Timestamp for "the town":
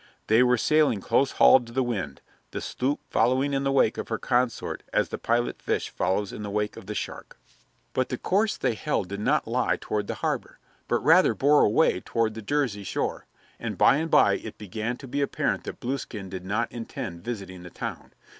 17.61-18.11